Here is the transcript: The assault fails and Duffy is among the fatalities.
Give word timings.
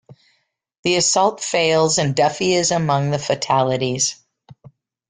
The 0.83 0.95
assault 0.95 1.41
fails 1.43 1.99
and 1.99 2.15
Duffy 2.15 2.55
is 2.55 2.71
among 2.71 3.11
the 3.11 3.19
fatalities. 3.19 4.15